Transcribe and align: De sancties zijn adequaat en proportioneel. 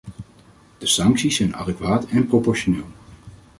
De 0.77 0.85
sancties 0.87 1.35
zijn 1.35 1.55
adequaat 1.55 2.05
en 2.05 2.27
proportioneel. 2.27 2.87